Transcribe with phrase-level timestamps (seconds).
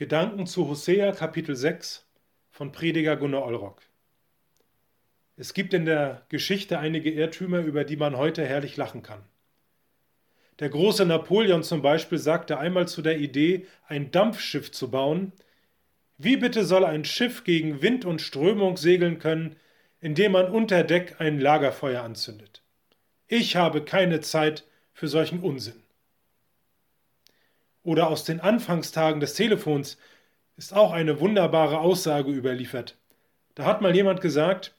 [0.00, 2.06] Gedanken zu Hosea Kapitel 6
[2.48, 3.82] von Prediger Gunnar Olrock.
[5.36, 9.22] Es gibt in der Geschichte einige Irrtümer, über die man heute herrlich lachen kann.
[10.58, 15.34] Der große Napoleon zum Beispiel sagte einmal zu der Idee, ein Dampfschiff zu bauen,
[16.16, 19.56] wie bitte soll ein Schiff gegen Wind und Strömung segeln können,
[20.00, 22.62] indem man unter Deck ein Lagerfeuer anzündet?
[23.26, 24.64] Ich habe keine Zeit
[24.94, 25.82] für solchen Unsinn
[27.82, 29.98] oder aus den Anfangstagen des Telefons
[30.56, 32.98] ist auch eine wunderbare Aussage überliefert.
[33.54, 34.74] Da hat mal jemand gesagt,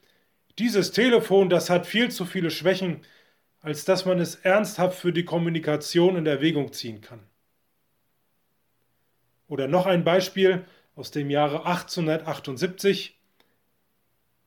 [0.59, 3.01] dieses Telefon, das hat viel zu viele Schwächen,
[3.61, 7.19] als dass man es ernsthaft für die Kommunikation in Erwägung ziehen kann.
[9.47, 13.17] Oder noch ein Beispiel aus dem Jahre 1878.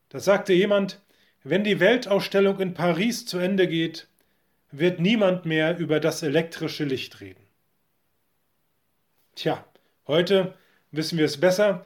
[0.09, 1.01] Da sagte jemand,
[1.43, 4.09] wenn die Weltausstellung in Paris zu Ende geht,
[4.71, 7.44] wird niemand mehr über das elektrische Licht reden.
[9.35, 9.65] Tja,
[10.07, 10.55] heute
[10.93, 11.85] wissen wir es besser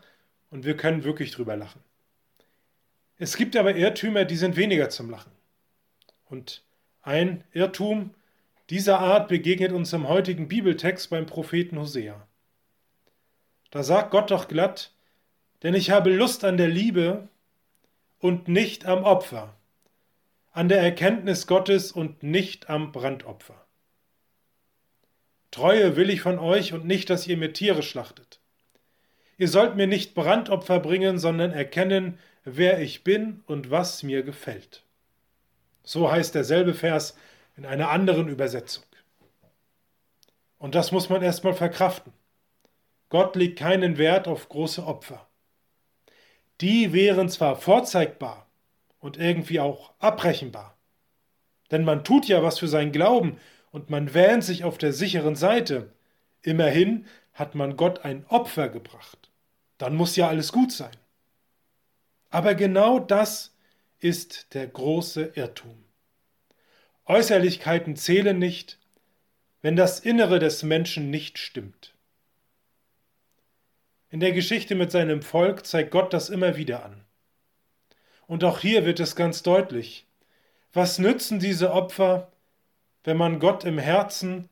[0.51, 1.81] und wir können wirklich drüber lachen.
[3.17, 5.33] Es gibt aber Irrtümer, die sind weniger zum Lachen.
[6.27, 6.63] Und
[7.03, 8.15] ein Irrtum
[8.71, 12.27] dieser Art begegnet uns im heutigen Bibeltext beim Propheten Hosea.
[13.71, 14.93] Da sagt Gott doch glatt,
[15.63, 17.29] denn ich habe Lust an der Liebe
[18.19, 19.55] und nicht am Opfer,
[20.53, 23.68] an der Erkenntnis Gottes und nicht am Brandopfer.
[25.51, 28.41] Treue will ich von euch und nicht, dass ihr mir Tiere schlachtet.
[29.39, 34.83] Ihr sollt mir nicht Brandopfer bringen, sondern erkennen, wer ich bin und was mir gefällt.
[35.85, 37.17] So heißt derselbe Vers
[37.57, 38.85] in einer anderen Übersetzung.
[40.59, 42.13] Und das muss man erstmal verkraften.
[43.09, 45.27] Gott legt keinen Wert auf große Opfer.
[46.61, 48.51] Die wären zwar vorzeigbar
[48.99, 50.77] und irgendwie auch abrechenbar,
[51.71, 53.39] denn man tut ja was für seinen Glauben
[53.71, 55.93] und man wähnt sich auf der sicheren Seite.
[56.43, 59.31] Immerhin hat man Gott ein Opfer gebracht.
[59.79, 60.97] Dann muss ja alles gut sein.
[62.31, 63.55] Aber genau das
[64.01, 65.85] ist der große Irrtum.
[67.07, 68.79] Äußerlichkeiten zählen nicht,
[69.63, 71.95] wenn das Innere des Menschen nicht stimmt.
[74.11, 77.05] In der Geschichte mit seinem Volk zeigt Gott das immer wieder an.
[78.27, 80.07] Und auch hier wird es ganz deutlich.
[80.73, 82.31] Was nützen diese Opfer,
[83.05, 84.49] wenn man Gott im Herzen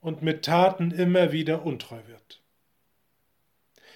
[0.00, 2.42] und mit Taten immer wieder untreu wird.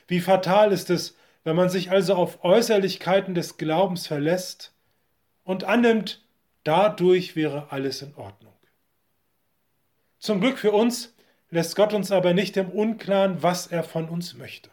[0.09, 4.75] Wie fatal ist es, wenn man sich also auf Äußerlichkeiten des Glaubens verlässt
[5.45, 6.25] und annimmt,
[6.65, 8.53] dadurch wäre alles in Ordnung.
[10.19, 11.15] Zum Glück für uns
[11.51, 14.71] lässt Gott uns aber nicht im Unklaren, was er von uns möchte.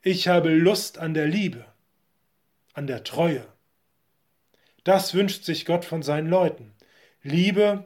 [0.00, 1.64] Ich habe Lust an der Liebe,
[2.72, 3.44] an der Treue.
[4.84, 6.75] Das wünscht sich Gott von seinen Leuten.
[7.26, 7.84] Liebe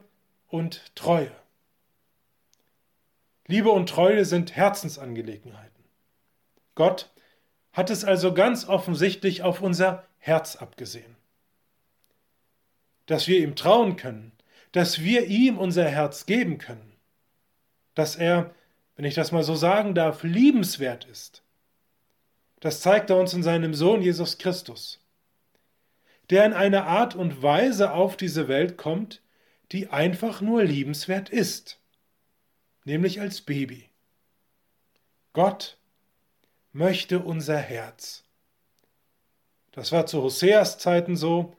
[0.49, 1.33] und Treue.
[3.47, 5.83] Liebe und Treue sind Herzensangelegenheiten.
[6.75, 7.11] Gott
[7.73, 11.17] hat es also ganz offensichtlich auf unser Herz abgesehen.
[13.07, 14.33] Dass wir ihm trauen können,
[14.73, 16.93] dass wir ihm unser Herz geben können,
[17.95, 18.55] dass er,
[18.97, 21.43] wenn ich das mal so sagen darf, liebenswert ist.
[22.61, 25.01] Das zeigt er uns in seinem Sohn Jesus Christus,
[26.29, 29.23] der in einer Art und Weise auf diese Welt kommt,
[29.73, 31.79] die einfach nur liebenswert ist,
[32.85, 33.89] nämlich als Baby.
[35.33, 35.79] Gott
[36.73, 38.25] möchte unser Herz.
[39.73, 41.57] Das war zu Hoseas Zeiten so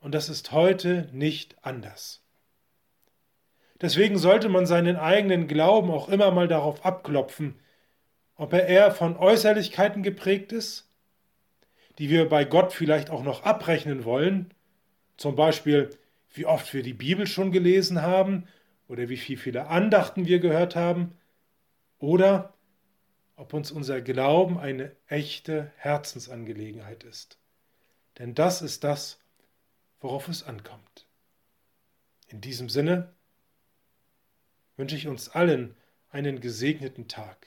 [0.00, 2.20] und das ist heute nicht anders.
[3.80, 7.58] Deswegen sollte man seinen eigenen Glauben auch immer mal darauf abklopfen,
[8.36, 10.88] ob er eher von Äußerlichkeiten geprägt ist,
[11.98, 14.52] die wir bei Gott vielleicht auch noch abrechnen wollen,
[15.16, 15.90] zum Beispiel
[16.32, 18.46] wie oft wir die Bibel schon gelesen haben
[18.88, 21.16] oder wie viele Andachten wir gehört haben,
[22.02, 22.52] oder
[23.36, 27.38] ob uns unser Glauben eine echte Herzensangelegenheit ist.
[28.18, 29.20] Denn das ist das,
[30.00, 31.06] worauf es ankommt.
[32.26, 33.14] In diesem Sinne
[34.76, 35.76] wünsche ich uns allen
[36.10, 37.46] einen gesegneten Tag.